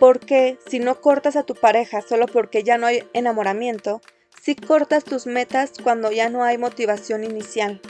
[0.00, 4.00] Porque si no cortas a tu pareja solo porque ya no hay enamoramiento,
[4.40, 7.82] si cortas tus metas cuando ya no hay motivación inicial.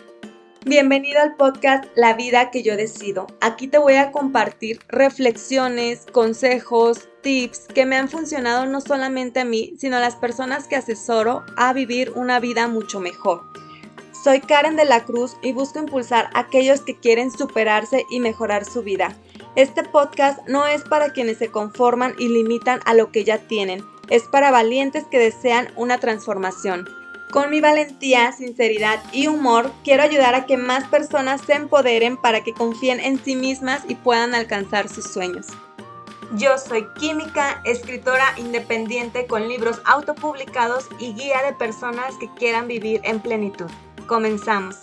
[0.67, 3.29] Bienvenido al podcast La vida que yo decido.
[3.41, 9.45] Aquí te voy a compartir reflexiones, consejos, tips que me han funcionado no solamente a
[9.45, 13.42] mí, sino a las personas que asesoro a vivir una vida mucho mejor.
[14.24, 18.65] Soy Karen de la Cruz y busco impulsar a aquellos que quieren superarse y mejorar
[18.65, 19.16] su vida.
[19.56, 23.84] Este podcast no es para quienes se conforman y limitan a lo que ya tienen,
[24.09, 26.88] es para valientes que desean una transformación.
[27.33, 32.42] Con mi valentía, sinceridad y humor quiero ayudar a que más personas se empoderen para
[32.42, 35.47] que confíen en sí mismas y puedan alcanzar sus sueños.
[36.34, 43.01] Yo soy química, escritora independiente con libros autopublicados y guía de personas que quieran vivir
[43.03, 43.67] en plenitud.
[44.06, 44.77] Comenzamos.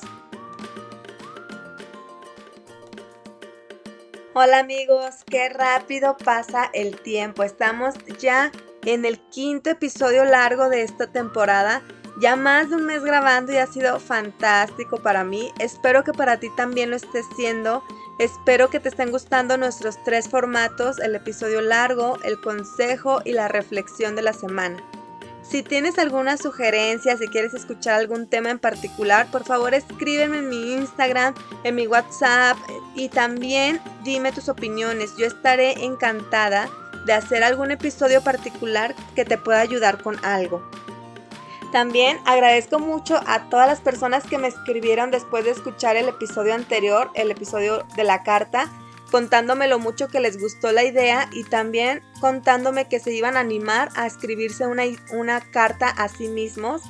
[4.39, 7.41] Hola amigos, qué rápido pasa el tiempo.
[7.41, 8.51] Estamos ya
[8.85, 11.81] en el quinto episodio largo de esta temporada.
[12.21, 15.51] Ya más de un mes grabando y ha sido fantástico para mí.
[15.57, 17.83] Espero que para ti también lo esté siendo.
[18.19, 23.47] Espero que te estén gustando nuestros tres formatos, el episodio largo, el consejo y la
[23.47, 24.77] reflexión de la semana.
[25.49, 30.49] Si tienes alguna sugerencia, si quieres escuchar algún tema en particular, por favor escríbeme en
[30.49, 32.57] mi Instagram, en mi WhatsApp
[32.95, 35.15] y también dime tus opiniones.
[35.15, 36.69] Yo estaré encantada
[37.05, 40.69] de hacer algún episodio particular que te pueda ayudar con algo.
[41.71, 46.55] También agradezco mucho a todas las personas que me escribieron después de escuchar el episodio
[46.55, 48.69] anterior, el episodio de la carta
[49.11, 53.41] contándome lo mucho que les gustó la idea y también contándome que se iban a
[53.41, 56.83] animar a escribirse una, una carta a sí mismos.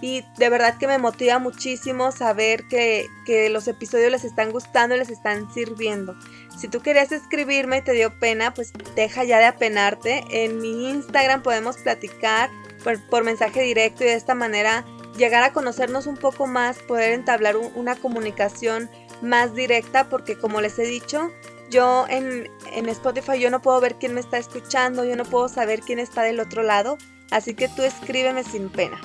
[0.00, 4.96] Y de verdad que me motiva muchísimo saber que, que los episodios les están gustando
[4.96, 6.16] y les están sirviendo.
[6.58, 10.24] Si tú querías escribirme y te dio pena, pues deja ya de apenarte.
[10.30, 12.50] En mi Instagram podemos platicar
[12.82, 14.84] por, por mensaje directo y de esta manera
[15.16, 18.90] llegar a conocernos un poco más, poder entablar una comunicación
[19.20, 21.30] más directa, porque como les he dicho,
[21.72, 22.48] yo en,
[22.88, 26.22] Spotify yo no puedo ver quién me está escuchando, yo no puedo saber quién está
[26.22, 26.98] del otro lado,
[27.30, 29.00] así que tú escríbeme sin pena.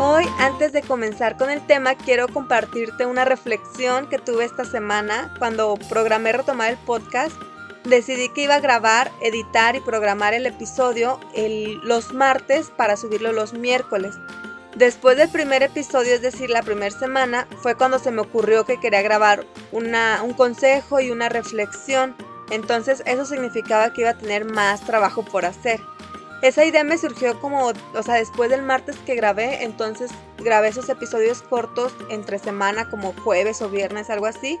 [0.00, 5.34] Hoy, antes de comenzar con el tema, quiero compartirte una reflexión que tuve esta semana
[5.38, 7.34] cuando programé retomar el podcast.
[7.84, 11.18] Decidí que iba a grabar, editar y programar el episodio
[11.82, 14.14] los martes para subirlo los miércoles.
[14.78, 18.78] Después del primer episodio, es decir, la primera semana, fue cuando se me ocurrió que
[18.78, 22.14] quería grabar un consejo y una reflexión.
[22.52, 25.80] Entonces eso significaba que iba a tener más trabajo por hacer.
[26.42, 30.88] Esa idea me surgió como, o sea, después del martes que grabé, entonces grabé esos
[30.88, 34.60] episodios cortos entre semana, como jueves o viernes, algo así.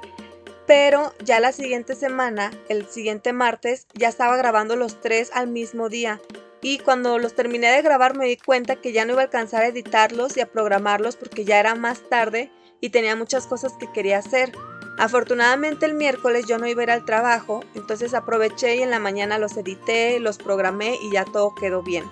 [0.66, 5.88] Pero ya la siguiente semana, el siguiente martes, ya estaba grabando los tres al mismo
[5.88, 6.20] día
[6.60, 9.62] y cuando los terminé de grabar me di cuenta que ya no iba a alcanzar
[9.62, 13.90] a editarlos y a programarlos porque ya era más tarde y tenía muchas cosas que
[13.92, 14.52] quería hacer.
[14.98, 18.98] Afortunadamente el miércoles yo no iba a ir al trabajo, entonces aproveché y en la
[18.98, 22.04] mañana los edité, los programé y ya todo quedó bien.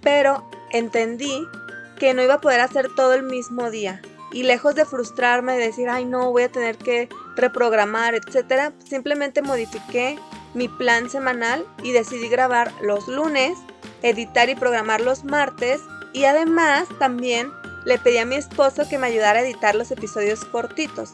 [0.00, 1.46] Pero entendí
[1.98, 4.00] que no iba a poder hacer todo el mismo día.
[4.32, 9.42] Y lejos de frustrarme, de decir, ay no, voy a tener que reprogramar, etc., simplemente
[9.42, 10.18] modifiqué
[10.54, 13.58] mi plan semanal y decidí grabar los lunes
[14.02, 15.80] editar y programar los martes
[16.12, 17.52] y además también
[17.84, 21.12] le pedí a mi esposo que me ayudara a editar los episodios cortitos.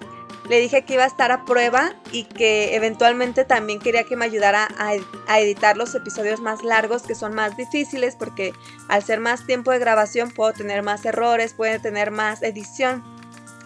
[0.48, 4.24] Le dije que iba a estar a prueba y que eventualmente también quería que me
[4.24, 8.54] ayudara a, editar los episodios más largos que son más difíciles porque
[8.88, 13.04] al ser más tiempo de grabación puedo tener más errores, puede tener más edición.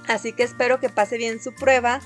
[0.08, 2.00] Así que espero que pase bien su prueba.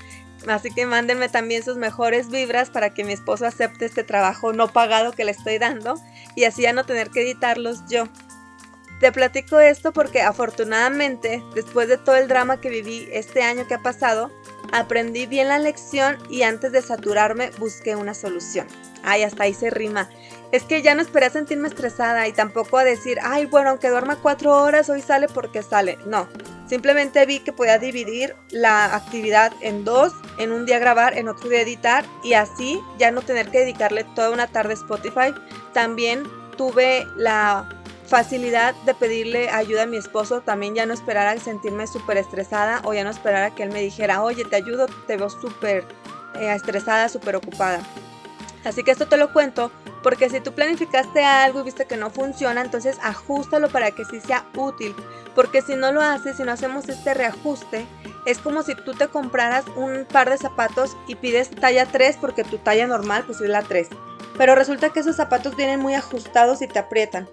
[0.47, 4.67] Así que mándenme también sus mejores vibras para que mi esposo acepte este trabajo no
[4.71, 5.95] pagado que le estoy dando
[6.35, 8.05] y así ya no tener que editarlos yo.
[8.99, 13.75] Te platico esto porque afortunadamente, después de todo el drama que viví este año que
[13.75, 14.31] ha pasado,
[14.71, 18.67] aprendí bien la lección y antes de saturarme busqué una solución.
[19.03, 20.09] Ay, hasta ahí se rima.
[20.51, 23.89] Es que ya no esperé a sentirme estresada y tampoco a decir, ay, bueno, aunque
[23.89, 25.99] duerma cuatro horas, hoy sale porque sale.
[26.07, 26.27] No,
[26.67, 31.49] simplemente vi que podía dividir la actividad en dos, en un día grabar, en otro
[31.49, 35.33] día editar y así ya no tener que dedicarle toda una tarde a Spotify.
[35.73, 36.23] También
[36.57, 37.69] tuve la
[38.07, 42.81] facilidad de pedirle ayuda a mi esposo, también ya no esperar a sentirme súper estresada
[42.85, 45.85] o ya no esperar a que él me dijera, oye, te ayudo, te veo súper
[46.35, 47.81] eh, estresada, súper ocupada.
[48.63, 49.71] Así que esto te lo cuento
[50.07, 54.21] porque si tú planificaste algo y viste que no funciona, entonces ajustalo para que sí
[54.21, 54.95] sea útil.
[55.35, 57.85] Porque si no lo haces, si no hacemos este reajuste,
[58.25, 62.45] es como si tú te compraras un par de zapatos y pides talla 3 porque
[62.45, 63.89] tu talla normal pues es la 3.
[64.37, 67.27] pero resulta que esos zapatos vienen muy ajustados y te aprietan.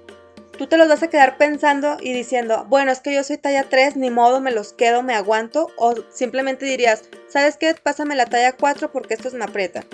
[0.59, 3.69] Tú te los vas a quedar pensando y diciendo, bueno, es que yo soy talla
[3.69, 7.73] 3, ni modo, me los quedo, me aguanto, o simplemente dirías, ¿sabes qué?
[7.81, 9.85] Pásame la talla 4 porque estos me aprietan.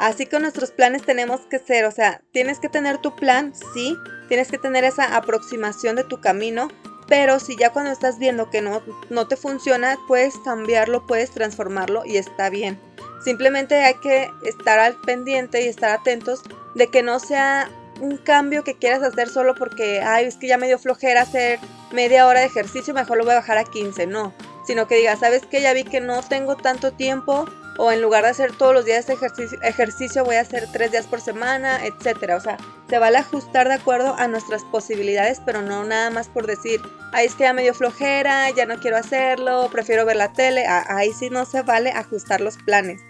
[0.00, 3.98] Así que nuestros planes tenemos que ser, o sea, tienes que tener tu plan, sí,
[4.28, 6.68] tienes que tener esa aproximación de tu camino,
[7.06, 8.80] pero si ya cuando estás viendo que no,
[9.10, 12.80] no te funciona, puedes cambiarlo, puedes transformarlo y está bien.
[13.22, 16.40] Simplemente hay que estar al pendiente y estar atentos
[16.74, 17.68] de que no sea
[18.00, 21.58] un cambio que quieras hacer solo porque, ay, es que ya me dio flojera hacer
[21.92, 24.32] media hora de ejercicio, mejor lo voy a bajar a 15, no.
[24.66, 25.60] Sino que digas, ¿sabes qué?
[25.60, 27.44] Ya vi que no tengo tanto tiempo
[27.78, 31.06] o en lugar de hacer todos los días ejercicio, ejercicio voy a hacer tres días
[31.06, 32.36] por semana, etcétera.
[32.36, 32.58] O sea,
[32.88, 36.80] se vale ajustar de acuerdo a nuestras posibilidades, pero no nada más por decir,
[37.12, 40.66] ay, es que ya me dio flojera, ya no quiero hacerlo, prefiero ver la tele.
[40.66, 43.00] Ahí sí no se vale ajustar los planes.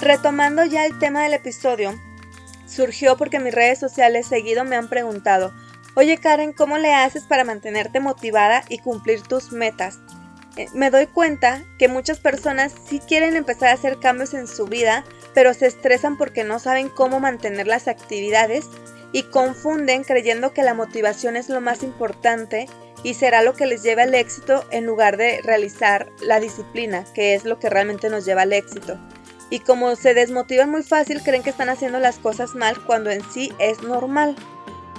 [0.00, 1.98] Retomando ya el tema del episodio,
[2.66, 5.52] surgió porque mis redes sociales seguido me han preguntado,
[5.96, 9.98] oye Karen, ¿cómo le haces para mantenerte motivada y cumplir tus metas?
[10.58, 14.66] Eh, me doy cuenta que muchas personas sí quieren empezar a hacer cambios en su
[14.66, 18.66] vida, pero se estresan porque no saben cómo mantener las actividades
[19.12, 22.66] y confunden creyendo que la motivación es lo más importante
[23.04, 27.34] y será lo que les lleve al éxito en lugar de realizar la disciplina, que
[27.34, 28.98] es lo que realmente nos lleva al éxito
[29.50, 33.22] y como se desmotivan muy fácil creen que están haciendo las cosas mal cuando en
[33.30, 34.36] sí es normal.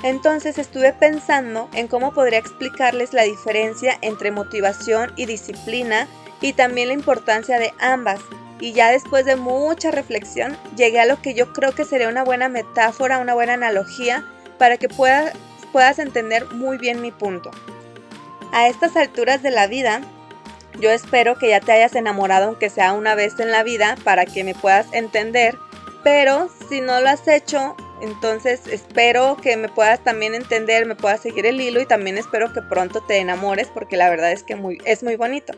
[0.04, 6.08] Entonces estuve pensando en cómo podría explicarles la diferencia entre motivación y disciplina
[6.42, 8.20] y también la importancia de ambas.
[8.62, 12.24] Y ya después de mucha reflexión llegué a lo que yo creo que sería una
[12.24, 14.26] buena metáfora, una buena analogía
[14.58, 15.34] para que puedas,
[15.72, 17.52] puedas entender muy bien mi punto.
[18.52, 20.02] A estas alturas de la vida,
[20.80, 24.26] yo espero que ya te hayas enamorado aunque sea una vez en la vida para
[24.26, 25.58] que me puedas entender,
[26.04, 31.22] pero si no lo has hecho, entonces espero que me puedas también entender, me puedas
[31.22, 34.56] seguir el hilo y también espero que pronto te enamores porque la verdad es que
[34.56, 35.54] muy, es muy bonito.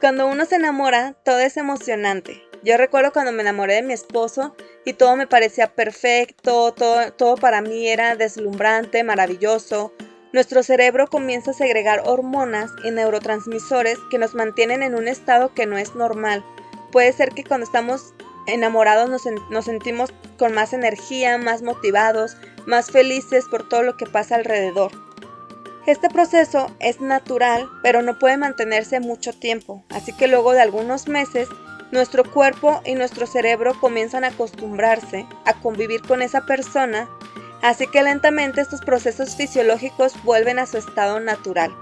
[0.00, 2.42] Cuando uno se enamora, todo es emocionante.
[2.62, 7.36] Yo recuerdo cuando me enamoré de mi esposo y todo me parecía perfecto, todo, todo
[7.36, 9.92] para mí era deslumbrante, maravilloso.
[10.32, 15.66] Nuestro cerebro comienza a segregar hormonas y neurotransmisores que nos mantienen en un estado que
[15.66, 16.44] no es normal.
[16.90, 18.14] Puede ser que cuando estamos
[18.46, 19.08] enamorados
[19.50, 24.92] nos, sentimos con más energía, más motivados, más felices por todo lo que pasa alrededor.
[25.86, 31.06] Este proceso es natural, pero no puede mantenerse mucho tiempo, así que luego de algunos
[31.06, 31.48] meses,
[31.92, 37.08] nuestro cuerpo y nuestro cerebro comienzan a acostumbrarse a convivir con esa persona
[37.62, 41.74] Así que lentamente estos procesos fisiológicos vuelven a su estado natural.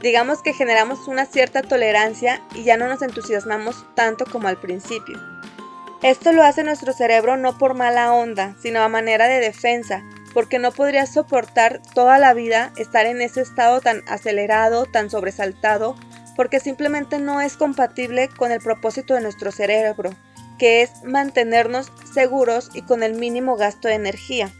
[0.00, 5.18] Digamos que generamos una cierta tolerancia y ya no nos entusiasmamos tanto como al principio.
[6.04, 10.04] Esto lo hace nuestro cerebro no por mala onda, sino a manera de defensa,
[10.34, 15.96] porque no podría soportar toda la vida estar en ese estado tan acelerado, tan sobresaltado,
[16.36, 20.10] porque simplemente no es compatible con el propósito de nuestro cerebro,
[20.58, 24.52] que es mantenernos seguros y con el mínimo gasto de energía.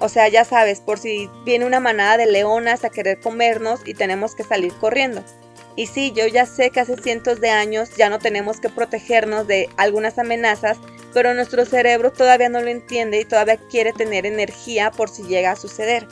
[0.00, 3.94] O sea, ya sabes, por si viene una manada de leonas a querer comernos y
[3.94, 5.24] tenemos que salir corriendo.
[5.80, 9.46] Y sí, yo ya sé que hace cientos de años ya no tenemos que protegernos
[9.46, 10.76] de algunas amenazas,
[11.14, 15.52] pero nuestro cerebro todavía no lo entiende y todavía quiere tener energía por si llega
[15.52, 16.06] a suceder.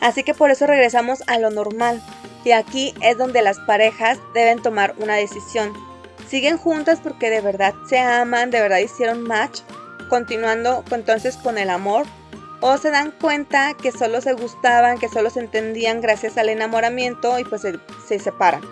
[0.00, 2.00] Así que por eso regresamos a lo normal.
[2.44, 5.72] Y aquí es donde las parejas deben tomar una decisión.
[6.28, 9.62] ¿Siguen juntas porque de verdad se aman, de verdad hicieron match?
[10.08, 12.06] Continuando entonces con el amor
[12.60, 17.38] o se dan cuenta que solo se gustaban, que solo se entendían gracias al enamoramiento
[17.38, 18.62] y pues se, separan.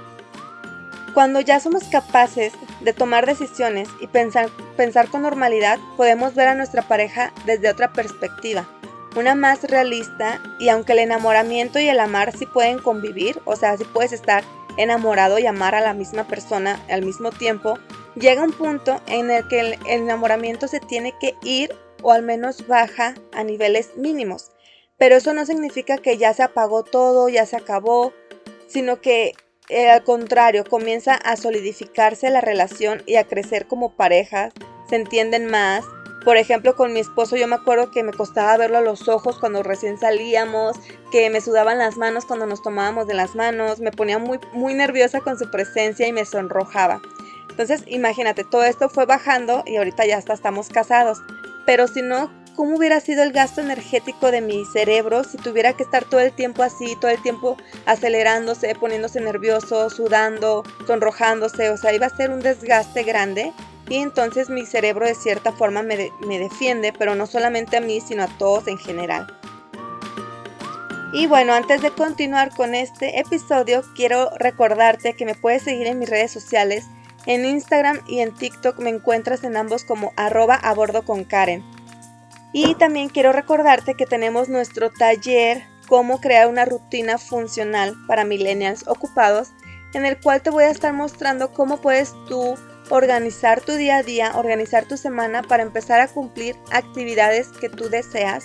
[1.12, 6.54] Cuando ya somos capaces de tomar decisiones y pensar, pensar con normalidad, podemos ver a
[6.54, 8.66] nuestra pareja desde otra perspectiva,
[9.14, 13.76] una más realista y aunque el enamoramiento y el amar sí pueden convivir, o sea,
[13.76, 14.42] sí puedes estar
[14.76, 17.78] enamorado y amar a la misma persona al mismo tiempo,
[18.16, 21.70] llega un punto en el que el enamoramiento se tiene que ir
[22.04, 24.52] o al menos baja a niveles mínimos.
[24.96, 28.12] Pero eso no significa que ya se apagó todo, ya se acabó,
[28.68, 29.32] sino que
[29.70, 34.52] eh, al contrario, comienza a solidificarse la relación y a crecer como parejas,
[34.88, 35.84] se entienden más.
[36.22, 39.38] Por ejemplo, con mi esposo yo me acuerdo que me costaba verlo a los ojos
[39.38, 40.76] cuando recién salíamos,
[41.10, 44.74] que me sudaban las manos cuando nos tomábamos de las manos, me ponía muy, muy
[44.74, 47.00] nerviosa con su presencia y me sonrojaba.
[47.48, 51.22] Entonces, imagínate, todo esto fue bajando y ahorita ya hasta estamos casados.
[51.66, 55.82] Pero si no cómo hubiera sido el gasto energético de mi cerebro si tuviera que
[55.82, 57.56] estar todo el tiempo así, todo el tiempo
[57.86, 63.52] acelerándose, poniéndose nervioso, sudando, sonrojándose, o sea, iba a ser un desgaste grande
[63.88, 68.00] y entonces mi cerebro de cierta forma me, me defiende, pero no solamente a mí,
[68.00, 69.26] sino a todos en general.
[71.12, 76.00] Y bueno, antes de continuar con este episodio, quiero recordarte que me puedes seguir en
[76.00, 76.86] mis redes sociales.
[77.26, 81.64] En Instagram y en TikTok me encuentras en ambos como arroba a bordo con Karen.
[82.52, 88.86] Y también quiero recordarte que tenemos nuestro taller cómo crear una rutina funcional para millennials
[88.86, 89.52] ocupados,
[89.94, 92.56] en el cual te voy a estar mostrando cómo puedes tú
[92.90, 97.88] organizar tu día a día, organizar tu semana para empezar a cumplir actividades que tú
[97.88, 98.44] deseas,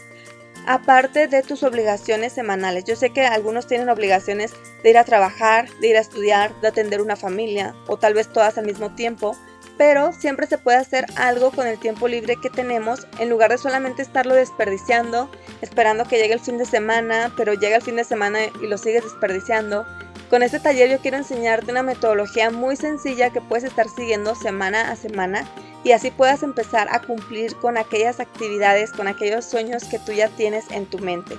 [0.66, 2.84] aparte de tus obligaciones semanales.
[2.86, 6.68] Yo sé que algunos tienen obligaciones de ir a trabajar, de ir a estudiar, de
[6.68, 9.36] atender una familia o tal vez todas al mismo tiempo,
[9.78, 13.58] pero siempre se puede hacer algo con el tiempo libre que tenemos en lugar de
[13.58, 15.30] solamente estarlo desperdiciando,
[15.62, 18.78] esperando que llegue el fin de semana, pero llega el fin de semana y lo
[18.78, 19.86] sigues desperdiciando.
[20.30, 24.92] Con este taller yo quiero enseñarte una metodología muy sencilla que puedes estar siguiendo semana
[24.92, 25.46] a semana
[25.84, 30.28] y así puedas empezar a cumplir con aquellas actividades, con aquellos sueños que tú ya
[30.30, 31.36] tienes en tu mente.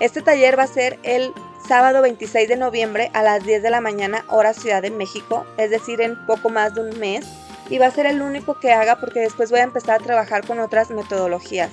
[0.00, 1.32] Este taller va a ser el
[1.66, 5.70] sábado 26 de noviembre a las 10 de la mañana hora Ciudad de México, es
[5.70, 7.26] decir, en poco más de un mes
[7.70, 10.46] y va a ser el único que haga porque después voy a empezar a trabajar
[10.46, 11.70] con otras metodologías.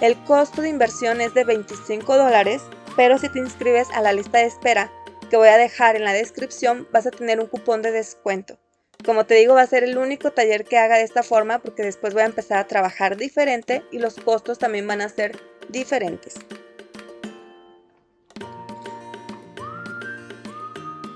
[0.00, 2.62] El costo de inversión es de 25 dólares,
[2.96, 4.92] pero si te inscribes a la lista de espera
[5.30, 8.58] que voy a dejar en la descripción vas a tener un cupón de descuento.
[9.04, 11.82] Como te digo, va a ser el único taller que haga de esta forma porque
[11.82, 16.34] después voy a empezar a trabajar diferente y los costos también van a ser diferentes.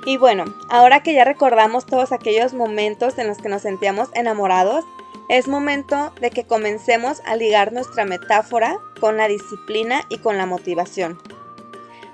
[0.06, 4.84] Y bueno, ahora que ya recordamos todos aquellos momentos en los que nos sentíamos enamorados,
[5.28, 10.46] es momento de que comencemos a ligar nuestra metáfora con la disciplina y con la
[10.46, 11.18] motivación.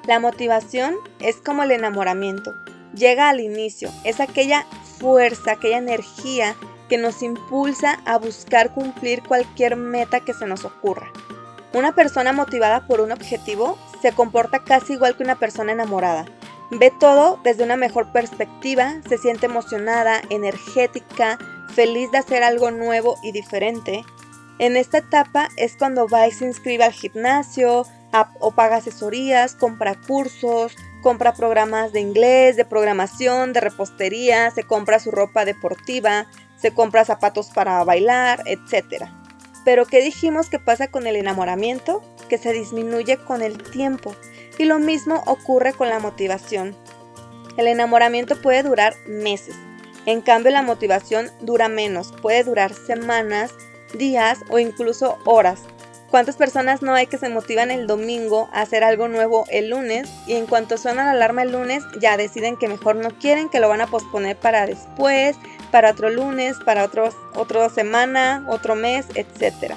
[0.07, 2.53] La motivación es como el enamoramiento.
[2.99, 4.67] Llega al inicio, es aquella
[4.99, 6.57] fuerza, aquella energía
[6.89, 11.13] que nos impulsa a buscar cumplir cualquier meta que se nos ocurra.
[11.73, 16.25] Una persona motivada por un objetivo se comporta casi igual que una persona enamorada.
[16.71, 21.39] Ve todo desde una mejor perspectiva, se siente emocionada, energética,
[21.75, 24.05] feliz de hacer algo nuevo y diferente.
[24.59, 27.87] En esta etapa es cuando va y se inscribe al gimnasio
[28.41, 34.99] o paga asesorías, compra cursos, compra programas de inglés, de programación, de repostería, se compra
[34.99, 39.05] su ropa deportiva, se compra zapatos para bailar, etc.
[39.65, 42.03] Pero ¿qué dijimos que pasa con el enamoramiento?
[42.29, 44.15] Que se disminuye con el tiempo
[44.59, 46.75] y lo mismo ocurre con la motivación.
[47.57, 49.55] El enamoramiento puede durar meses,
[50.09, 53.53] en cambio la motivación dura menos, puede durar semanas,
[53.93, 55.61] días o incluso horas.
[56.11, 60.09] ¿Cuántas personas no hay que se motivan el domingo a hacer algo nuevo el lunes
[60.27, 63.61] y en cuanto suena la alarma el lunes ya deciden que mejor no quieren, que
[63.61, 65.37] lo van a posponer para después,
[65.71, 69.75] para otro lunes, para otro, otra semana, otro mes, etc.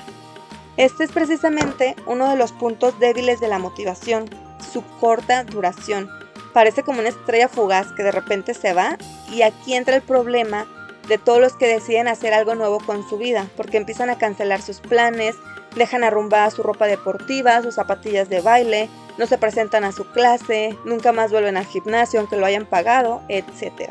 [0.78, 4.30] Este es precisamente uno de los puntos débiles de la motivación
[4.72, 6.10] su corta duración.
[6.54, 8.98] Parece como una estrella fugaz que de repente se va
[9.30, 10.66] y aquí entra el problema
[11.10, 14.62] de todos los que deciden hacer algo nuevo con su vida, porque empiezan a cancelar
[14.62, 15.36] sus planes,
[15.76, 20.78] dejan arrumbada su ropa deportiva, sus zapatillas de baile, no se presentan a su clase,
[20.86, 23.90] nunca más vuelven al gimnasio aunque lo hayan pagado, etc.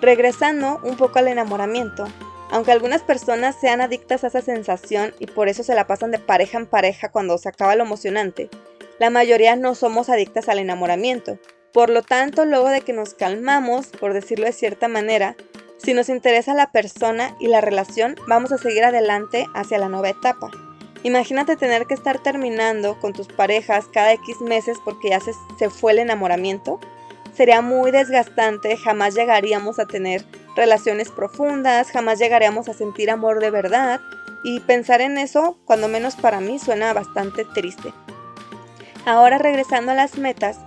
[0.00, 2.06] Regresando un poco al enamoramiento,
[2.50, 6.18] aunque algunas personas sean adictas a esa sensación y por eso se la pasan de
[6.18, 8.50] pareja en pareja cuando se acaba lo emocionante,
[8.98, 11.38] la mayoría no somos adictas al enamoramiento.
[11.72, 15.34] Por lo tanto, luego de que nos calmamos, por decirlo de cierta manera,
[15.78, 20.10] si nos interesa la persona y la relación, vamos a seguir adelante hacia la nueva
[20.10, 20.50] etapa.
[21.04, 25.68] Imagínate tener que estar terminando con tus parejas cada X meses porque ya se, se,
[25.68, 26.78] fue el enamoramiento.
[27.34, 33.50] Sería muy desgastante, jamás llegaríamos a tener relaciones profundas, jamás llegaríamos a sentir amor de
[33.50, 34.00] verdad
[34.44, 37.92] y pensar en eso, cuando menos para mí, suena bastante triste.
[39.06, 40.58] Ahora regresando a las metas,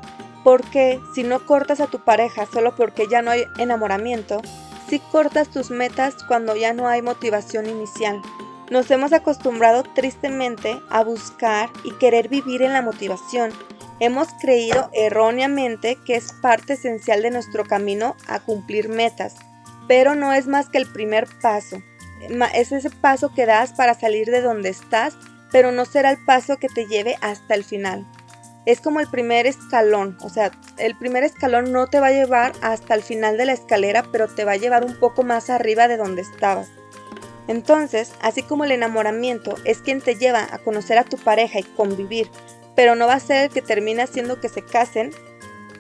[0.44, 4.42] porque si no cortas a tu pareja solo porque ya no hay enamoramiento,
[4.90, 8.22] si cortas tus metas cuando ya no hay motivación inicial.
[8.70, 13.52] Nos hemos acostumbrado tristemente a buscar y querer vivir en la motivación.
[14.00, 19.36] Hemos creído erróneamente que es parte esencial de nuestro camino a cumplir metas,
[19.88, 21.78] pero no es más que el primer paso.
[22.54, 25.16] Es ese paso que das para salir de donde estás,
[25.52, 28.06] pero no será el paso que te lleve hasta el final
[28.66, 32.54] es como el primer escalón, o sea, el primer escalón no te va a llevar
[32.62, 35.88] hasta el final de la escalera, pero te va a llevar un poco más arriba
[35.88, 36.68] de donde estabas.
[37.48, 41.64] Entonces, así como el enamoramiento es quien te lleva a conocer a tu pareja y
[41.64, 42.30] convivir,
[42.76, 45.12] pero no va a ser el que termina haciendo que se casen,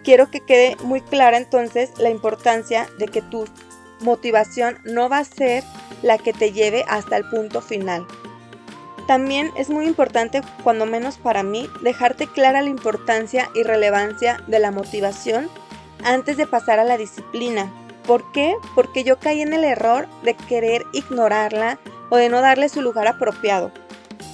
[0.03, 3.45] quiero que quede muy clara entonces la importancia de que tu
[4.01, 5.63] motivación no va a ser
[6.03, 8.05] la que te lleve hasta el punto final.
[9.07, 14.59] También es muy importante, cuando menos para mí, dejarte clara la importancia y relevancia de
[14.59, 15.47] la motivación
[16.03, 17.71] antes de pasar a la disciplina.
[18.05, 18.55] ¿Por qué?
[18.75, 23.07] Porque yo caí en el error de querer ignorarla o de no darle su lugar
[23.07, 23.71] apropiado.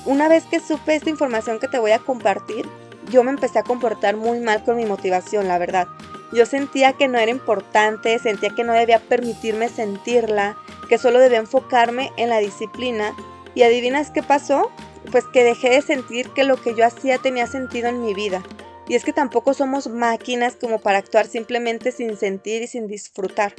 [0.05, 2.67] Una vez que supe esta información que te voy a compartir,
[3.09, 5.87] yo me empecé a comportar muy mal con mi motivación, la verdad.
[6.33, 10.57] Yo sentía que no era importante, sentía que no debía permitirme sentirla,
[10.89, 13.13] que solo debía enfocarme en la disciplina
[13.53, 14.71] y adivinas qué pasó?
[15.11, 18.43] Pues que dejé de sentir que lo que yo hacía tenía sentido en mi vida.
[18.91, 23.55] Y es que tampoco somos máquinas como para actuar simplemente sin sentir y sin disfrutar.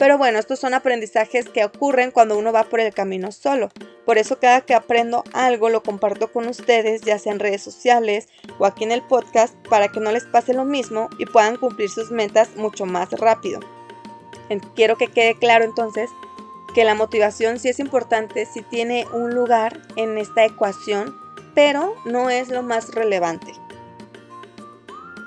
[0.00, 3.68] Pero bueno, estos son aprendizajes que ocurren cuando uno va por el camino solo.
[4.04, 8.26] Por eso cada que aprendo algo lo comparto con ustedes, ya sea en redes sociales
[8.58, 11.88] o aquí en el podcast, para que no les pase lo mismo y puedan cumplir
[11.88, 13.60] sus metas mucho más rápido.
[14.74, 16.10] Quiero que quede claro entonces
[16.74, 21.16] que la motivación sí es importante, sí tiene un lugar en esta ecuación,
[21.54, 23.52] pero no es lo más relevante.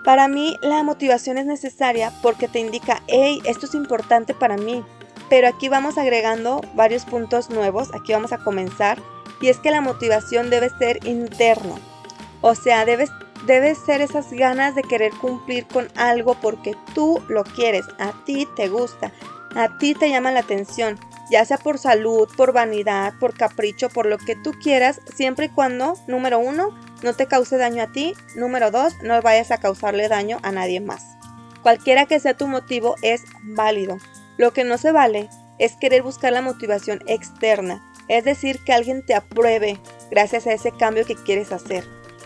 [0.07, 4.81] Para mí la motivación es necesaria porque te indica, hey, esto es importante para mí.
[5.29, 8.99] Pero aquí vamos agregando varios puntos nuevos, aquí vamos a comenzar,
[9.41, 11.77] y es que la motivación debe ser interno.
[12.39, 17.83] O sea, debe ser esas ganas de querer cumplir con algo porque tú lo quieres,
[17.99, 19.11] a ti te gusta,
[19.57, 20.97] a ti te llama la atención
[21.29, 25.49] ya sea por salud, por vanidad, por capricho, por lo que tú quieras, siempre y
[25.49, 26.69] cuando, número uno,
[27.03, 30.79] no te cause daño a ti, número dos, no vayas a causarle daño a nadie
[30.79, 31.03] más.
[31.61, 33.97] Cualquiera que sea tu motivo es válido.
[34.37, 39.05] Lo que no se vale es querer buscar la motivación externa, es decir, que alguien
[39.05, 39.79] te apruebe
[40.11, 41.83] gracias a ese cambio que quieres hacer.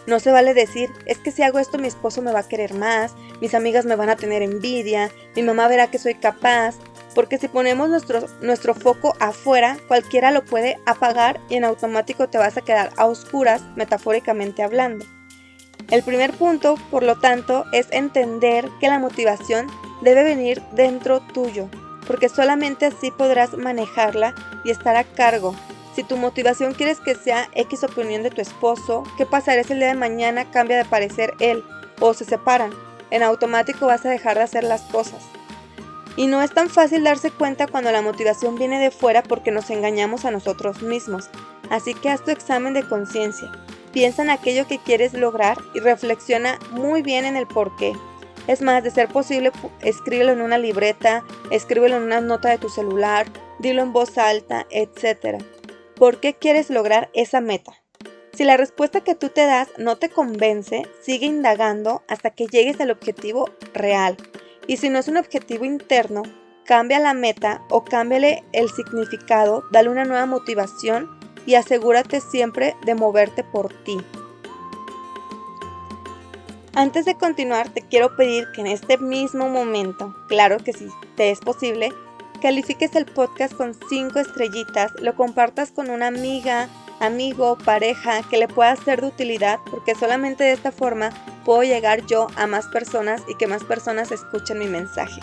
[0.08, 2.74] No se vale decir, es que si hago esto mi esposo me va a querer
[2.74, 6.76] más, mis amigas me van a tener envidia, mi mamá verá que soy capaz,
[7.14, 12.38] porque si ponemos nuestro, nuestro foco afuera, cualquiera lo puede apagar y en automático te
[12.38, 15.06] vas a quedar a oscuras, metafóricamente hablando.
[15.90, 19.68] El primer punto, por lo tanto, es entender que la motivación
[20.02, 21.70] debe venir dentro tuyo,
[22.08, 24.34] porque solamente así podrás manejarla
[24.64, 25.56] y estar a cargo.
[25.96, 29.80] Si tu motivación quieres que sea X opinión de tu esposo, ¿qué pasará si el
[29.80, 31.64] día de mañana cambia de parecer él
[32.00, 32.72] o se separan?
[33.10, 35.22] En automático vas a dejar de hacer las cosas.
[36.18, 39.70] Y no es tan fácil darse cuenta cuando la motivación viene de fuera porque nos
[39.70, 41.30] engañamos a nosotros mismos.
[41.70, 43.52] Así que haz tu examen de conciencia.
[43.94, 47.94] Piensa en aquello que quieres lograr y reflexiona muy bien en el por qué.
[48.48, 52.70] Es más, de ser posible, escríbelo en una libreta, escríbelo en una nota de tu
[52.70, 53.28] celular,
[53.60, 55.44] dilo en voz alta, etc.
[55.96, 57.74] ¿Por qué quieres lograr esa meta?
[58.34, 62.80] Si la respuesta que tú te das no te convence, sigue indagando hasta que llegues
[62.82, 64.18] al objetivo real.
[64.68, 66.24] Y si no es un objetivo interno,
[66.66, 71.10] cambia la meta o cámbiale el significado, dale una nueva motivación
[71.46, 73.98] y asegúrate siempre de moverte por ti.
[76.74, 81.30] Antes de continuar, te quiero pedir que en este mismo momento, claro que si te
[81.30, 81.90] es posible,
[82.42, 86.70] califiques el podcast con 5 estrellitas, lo compartas con una amiga,
[87.02, 91.10] amigo, pareja que le pueda ser de utilidad, porque solamente de esta forma
[91.44, 95.20] puedo llegar yo a más personas y que más personas escuchen mi mensaje.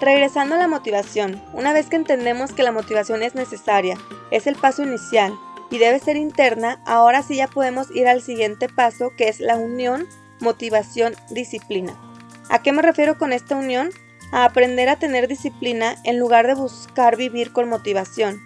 [0.00, 3.96] Regresando a la motivación, una vez que entendemos que la motivación es necesaria,
[4.30, 5.32] es el paso inicial
[5.70, 9.56] y debe ser interna, ahora sí ya podemos ir al siguiente paso que es la
[9.56, 10.06] unión
[10.40, 11.94] motivación-disciplina.
[12.50, 13.90] ¿A qué me refiero con esta unión?
[14.34, 18.42] A aprender a tener disciplina en lugar de buscar vivir con motivación.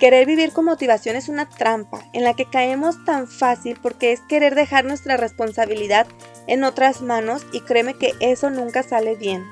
[0.00, 4.22] Querer vivir con motivación es una trampa en la que caemos tan fácil porque es
[4.22, 6.06] querer dejar nuestra responsabilidad
[6.46, 9.44] en otras manos y créeme que eso nunca sale bien.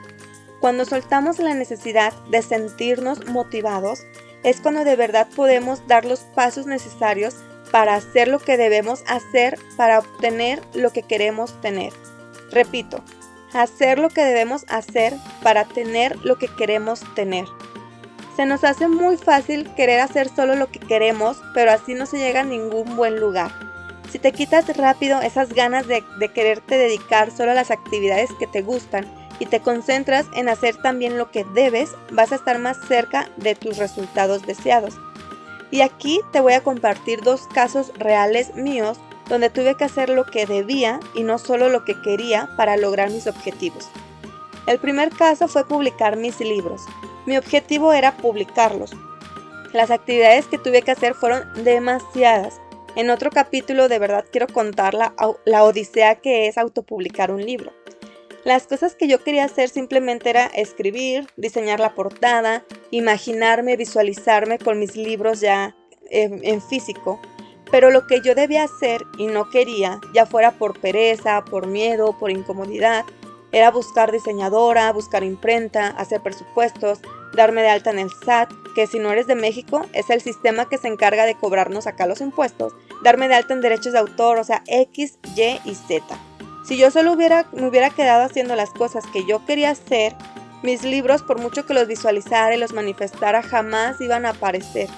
[0.59, 4.07] Cuando soltamos la necesidad de sentirnos motivados,
[4.42, 7.35] es cuando de verdad podemos dar los pasos necesarios
[7.70, 11.92] para hacer lo que debemos hacer para obtener lo que queremos tener.
[12.51, 13.05] Repito,
[13.55, 17.47] hacer lo que debemos hacer para tener lo que queremos tener.
[18.37, 22.19] Se nos hace muy fácil querer hacer solo lo que queremos, pero así no se
[22.19, 23.53] llega a ningún buen lugar.
[24.11, 28.62] Si te quitas rápido esas ganas de, quererte dedicar solo a las actividades que te
[28.62, 29.07] gustan
[29.38, 33.55] y te concentras en hacer también lo que debes, vas a estar más cerca de
[33.55, 34.95] tus resultados deseados.
[35.71, 40.25] Y aquí te voy a compartir dos casos reales míos donde tuve que hacer lo
[40.25, 43.89] que debía y no solo lo que quería para lograr mis objetivos.
[44.67, 46.83] El primer caso fue publicar mis libros.
[47.27, 48.93] Mi objetivo era publicarlos.
[49.73, 52.61] Las actividades que tuve que hacer fueron demasiadas.
[52.97, 57.73] En otro capítulo de verdad quiero contar la, la odisea que es autopublicar un libro.
[58.45, 64.79] Las cosas que yo quería hacer simplemente era escribir, diseñar la portada, imaginarme, visualizarme con
[64.79, 65.75] mis libros ya
[66.11, 67.21] en, físico.
[67.75, 72.17] Pero lo que yo debía hacer y no quería, ya fuera por pereza, por miedo,
[72.17, 73.05] por incomodidad,
[73.51, 77.01] era buscar diseñadora, buscar imprenta, hacer presupuestos,
[77.35, 80.69] darme de alta en el SAT, que si no eres de México es el sistema
[80.69, 84.39] que se encarga de cobrarnos acá los impuestos, darme de alta en derechos de autor,
[84.39, 86.05] o sea, X, Y y Z.
[86.65, 90.15] Si yo solo hubiera, me hubiera quedado haciendo las cosas que yo quería hacer,
[90.63, 94.89] mis libros, por mucho que los visualizara y los manifestara, jamás iban a aparecer.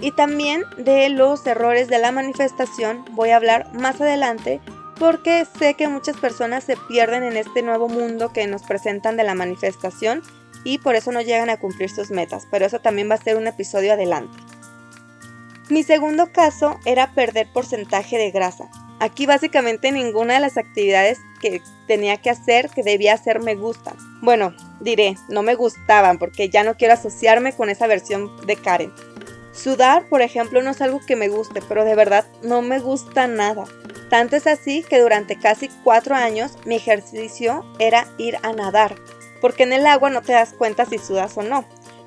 [0.00, 4.60] Y también de los errores de la manifestación voy a hablar más adelante
[4.98, 9.24] porque sé que muchas personas se pierden en este nuevo mundo que nos presentan de
[9.24, 10.22] la manifestación
[10.64, 13.36] y por eso no llegan a cumplir sus metas, pero eso también va a ser
[13.36, 14.36] un episodio adelante.
[15.68, 18.68] Mi segundo caso era perder porcentaje de grasa.
[18.98, 23.96] Aquí básicamente ninguna de las actividades que tenía que hacer, que debía hacer, me gustan.
[24.22, 28.92] Bueno, diré, no me gustaban porque ya no quiero asociarme con esa versión de Karen.
[29.56, 33.26] Sudar, por ejemplo, no es algo que me guste, pero de verdad no me gusta
[33.26, 33.64] nada.
[34.10, 38.96] Tanto es así que durante casi cuatro años mi ejercicio era ir a nadar,
[39.40, 41.64] porque en el agua no te das cuenta si sudas o no.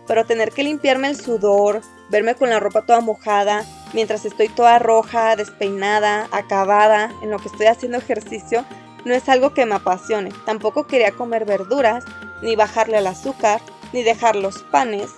[0.07, 4.77] Pero tener que limpiarme el sudor, verme con la ropa toda mojada, mientras estoy toda
[4.77, 8.63] roja, despeinada, acabada en lo que estoy haciendo ejercicio,
[9.05, 10.31] no es algo que me apasione.
[10.45, 12.05] Tampoco quería comer verduras,
[12.43, 13.59] ni bajarle al azúcar,
[13.91, 15.09] ni dejar los panes,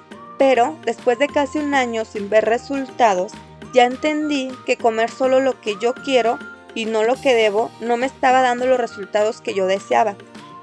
[0.41, 3.32] pero después de casi un año sin ver resultados,
[3.75, 6.39] ya entendí que comer solo lo que yo quiero
[6.73, 10.15] y no lo que debo no me estaba dando los resultados que yo deseaba.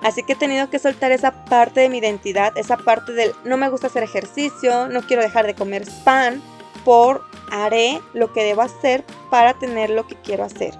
[0.03, 3.57] Así que he tenido que soltar esa parte de mi identidad, esa parte del no
[3.57, 6.43] me gusta hacer ejercicio, no quiero dejar de comer pan,
[6.85, 10.75] por haré lo que debo hacer para tener lo que quiero hacer.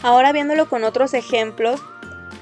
[0.00, 1.82] Ahora viéndolo con otros ejemplos,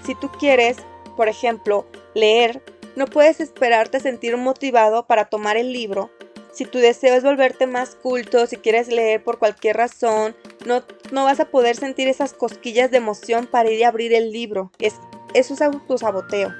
[0.04, 0.76] si tú quieres,
[1.16, 2.62] por ejemplo, leer,
[2.96, 6.10] no puedes esperarte sentir motivado para tomar el libro.
[6.52, 11.24] Si tu deseo es volverte más culto, si quieres leer por cualquier razón, no, no
[11.24, 14.70] vas a poder sentir esas cosquillas de emoción para ir a abrir el libro.
[14.78, 14.94] Es,
[15.32, 16.52] eso es autosaboteo,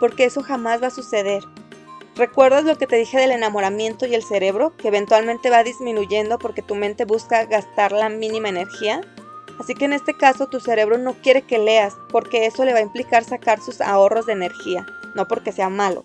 [0.00, 1.42] porque eso jamás va a suceder.
[2.16, 6.62] ¿Recuerdas lo que te dije del enamoramiento y el cerebro, que eventualmente va disminuyendo porque
[6.62, 9.00] tu mente busca gastar la mínima energía?
[9.58, 12.78] Así que en este caso tu cerebro no quiere que leas, porque eso le va
[12.78, 16.04] a implicar sacar sus ahorros de energía, no porque sea malo.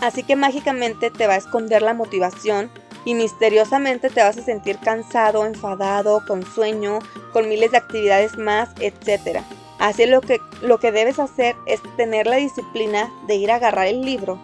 [0.00, 2.70] Así que mágicamente te va a esconder la motivación
[3.04, 6.98] y misteriosamente te vas a sentir cansado, enfadado, con sueño,
[7.32, 9.40] con miles de actividades más, etc.
[9.78, 13.86] Así lo que, lo que debes hacer es tener la disciplina de ir a agarrar
[13.86, 14.38] el libro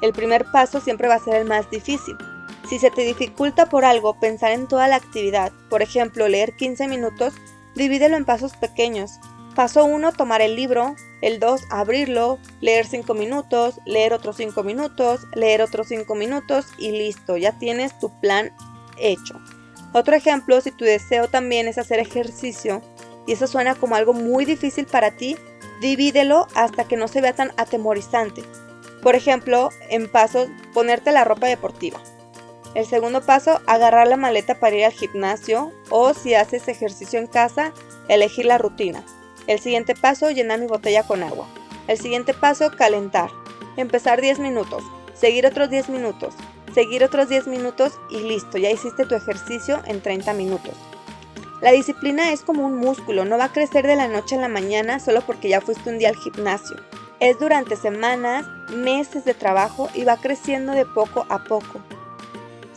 [0.00, 2.16] el primer paso siempre va a ser el más difícil.
[2.68, 6.86] Si se te dificulta por algo pensar en toda la actividad, por ejemplo leer 15
[6.86, 7.34] minutos,
[7.78, 9.12] divídelo en pasos pequeños.
[9.54, 10.94] Paso 1, tomar el libro.
[11.20, 16.92] El 2, abrirlo, leer 5 minutos, leer otros 5 minutos, leer otros 5 minutos y
[16.92, 18.52] listo, ya tienes tu plan
[18.98, 19.40] hecho.
[19.92, 22.82] Otro ejemplo, si tu deseo también es hacer ejercicio
[23.26, 25.36] y eso suena como algo muy difícil para ti,
[25.80, 28.44] divídelo hasta que no se vea tan atemorizante.
[29.02, 32.00] Por ejemplo, en pasos, ponerte la ropa deportiva.
[32.74, 37.26] El segundo paso, agarrar la maleta para ir al gimnasio o si haces ejercicio en
[37.26, 37.72] casa,
[38.08, 39.04] elegir la rutina.
[39.46, 41.46] El siguiente paso, llenar mi botella con agua.
[41.86, 43.30] El siguiente paso, calentar.
[43.76, 44.84] Empezar 10 minutos.
[45.14, 46.34] Seguir otros 10 minutos.
[46.74, 50.74] Seguir otros 10 minutos y listo, ya hiciste tu ejercicio en 30 minutos.
[51.60, 54.48] La disciplina es como un músculo, no va a crecer de la noche a la
[54.48, 56.76] mañana solo porque ya fuiste un día al gimnasio.
[57.18, 61.80] Es durante semanas, meses de trabajo y va creciendo de poco a poco.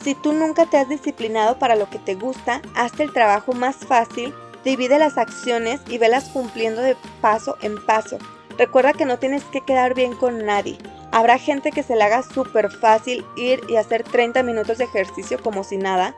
[0.03, 3.75] Si tú nunca te has disciplinado para lo que te gusta, hazte el trabajo más
[3.75, 4.33] fácil,
[4.63, 8.17] divide las acciones y velas cumpliendo de paso en paso.
[8.57, 10.77] Recuerda que no tienes que quedar bien con nadie.
[11.11, 15.41] Habrá gente que se le haga súper fácil ir y hacer 30 minutos de ejercicio
[15.41, 16.15] como si nada.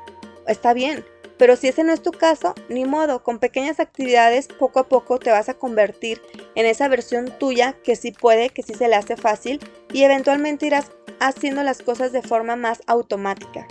[0.47, 1.03] Está bien,
[1.37, 5.19] pero si ese no es tu caso, ni modo, con pequeñas actividades poco a poco
[5.19, 6.21] te vas a convertir
[6.55, 9.59] en esa versión tuya que sí puede, que sí se le hace fácil
[9.91, 10.91] y eventualmente irás
[11.27, 13.67] haciendo las cosas de forma más automática.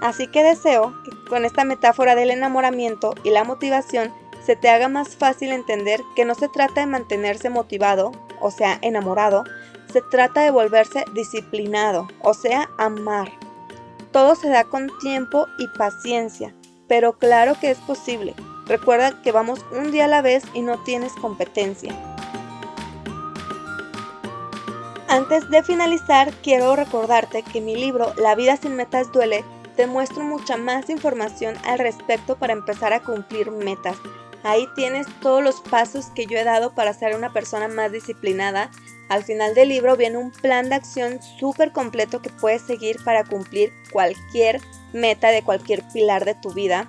[0.00, 4.12] Así que deseo que con esta metáfora del enamoramiento y la motivación
[4.44, 8.78] se te haga más fácil entender que no se trata de mantenerse motivado, o sea,
[8.80, 9.44] enamorado,
[9.92, 13.30] se trata de volverse disciplinado, o sea, amar.
[14.12, 16.54] Todo se da con tiempo y paciencia,
[16.88, 18.34] pero claro que es posible.
[18.66, 21.94] Recuerda que vamos un día a la vez y no tienes competencia.
[25.10, 29.44] Antes de finalizar, quiero recordarte que mi libro La vida sin metas duele
[29.74, 33.96] te muestro mucha más información al respecto para empezar a cumplir metas.
[34.44, 38.70] Ahí tienes todos los pasos que yo he dado para ser una persona más disciplinada.
[39.08, 43.24] Al final del libro viene un plan de acción súper completo que puedes seguir para
[43.24, 44.60] cumplir cualquier
[44.92, 46.88] meta de cualquier pilar de tu vida.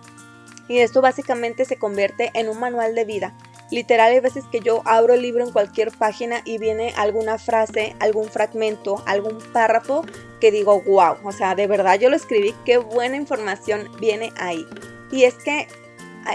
[0.67, 3.35] Y esto básicamente se convierte en un manual de vida
[3.71, 7.95] Literal, hay veces que yo abro el libro en cualquier página y viene alguna frase,
[7.99, 10.05] algún fragmento, algún párrafo
[10.41, 14.65] que digo, wow, o sea, de verdad yo lo escribí, qué buena información viene ahí.
[15.09, 15.67] Y es que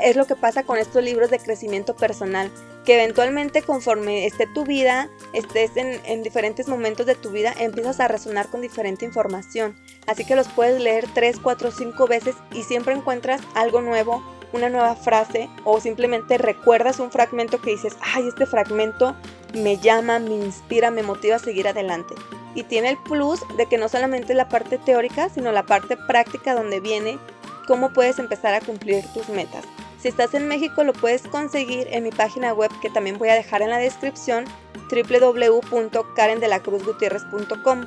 [0.03, 2.51] es lo que pasa con estos libros de crecimiento personal,
[2.87, 8.01] que eventualmente conforme esté tu vida, estés en, en, diferentes momentos de tu vida, empiezas
[8.01, 9.77] a resonar con diferente información.
[10.07, 14.69] Así que los puedes leer 3, 4, 5 veces y siempre encuentras algo nuevo, una
[14.69, 19.17] nueva frase o simplemente recuerdas un fragmento que dices, ay, este fragmento
[19.55, 22.15] me llama, me inspira, me motiva a seguir adelante.
[22.55, 26.55] Y tiene el plus de que no solamente la parte teórica, sino la parte práctica
[26.55, 27.19] donde viene
[27.67, 29.65] cómo puedes empezar a cumplir tus metas.
[30.01, 33.35] Si estás en México lo puedes conseguir en mi página web que también voy a
[33.35, 34.45] dejar en la descripción
[34.91, 37.87] www.karendelacruzgutierrez.com.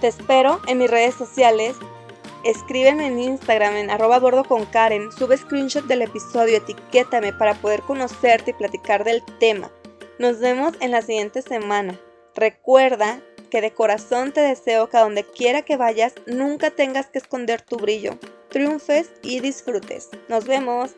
[0.00, 1.76] Te espero en mis redes sociales
[2.44, 7.82] Escríbeme en Instagram en arroba bordo con Karen, sube screenshot del episodio, etiquétame para poder
[7.82, 9.70] conocerte y platicar del tema.
[10.18, 12.00] Nos vemos en la siguiente semana.
[12.34, 17.18] Recuerda que de corazón te deseo que a donde quiera que vayas nunca tengas que
[17.18, 20.08] esconder tu brillo, triunfes y disfrutes.
[20.28, 20.96] Nos vemos.